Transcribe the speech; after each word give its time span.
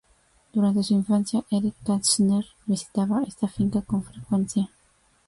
Durante 0.51 0.81
su 0.81 0.95
infancia, 0.95 1.43
Erich 1.51 1.75
Kästner 1.85 2.43
visitaba 2.65 3.21
esta 3.21 3.47
finca 3.47 3.83
con 3.83 4.03
frecuencia. 4.03 4.67